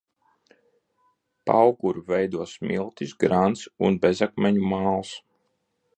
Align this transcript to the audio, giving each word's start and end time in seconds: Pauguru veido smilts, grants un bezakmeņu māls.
Pauguru 1.49 2.01
veido 2.09 2.47
smilts, 2.53 3.15
grants 3.25 3.63
un 3.89 4.03
bezakmeņu 4.07 4.65
māls. 4.73 5.13